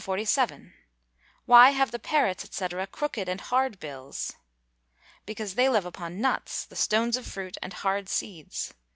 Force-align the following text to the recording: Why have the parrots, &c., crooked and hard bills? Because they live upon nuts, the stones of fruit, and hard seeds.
Why 1.45 1.69
have 1.69 1.91
the 1.91 1.99
parrots, 1.99 2.49
&c., 2.49 2.67
crooked 2.91 3.29
and 3.29 3.39
hard 3.39 3.79
bills? 3.79 4.33
Because 5.27 5.53
they 5.53 5.69
live 5.69 5.85
upon 5.85 6.19
nuts, 6.19 6.65
the 6.65 6.75
stones 6.75 7.17
of 7.17 7.27
fruit, 7.27 7.55
and 7.61 7.71
hard 7.71 8.09
seeds. 8.09 8.73